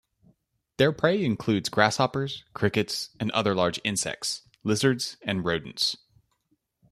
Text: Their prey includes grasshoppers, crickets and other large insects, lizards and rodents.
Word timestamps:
Their 0.77 0.91
prey 0.93 1.23
includes 1.23 1.69
grasshoppers, 1.69 2.43
crickets 2.55 3.11
and 3.19 3.29
other 3.33 3.53
large 3.53 3.79
insects, 3.83 4.41
lizards 4.63 5.15
and 5.21 5.45
rodents. 5.45 5.95